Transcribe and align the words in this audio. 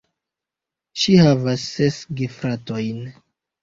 Ŝi 1.03 1.19
havas 1.25 1.69
ses 1.77 2.03
gefratojn. 2.19 3.09